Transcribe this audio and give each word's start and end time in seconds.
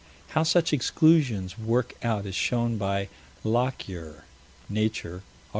How 0.29 0.41
such 0.41 0.73
exclusions 0.73 1.59
work 1.59 1.93
out 2.01 2.25
is 2.25 2.33
shown 2.33 2.79
by 2.79 3.07
Lockyer 3.43 4.23
(Nature, 4.67 5.19
Aug. 5.19 5.49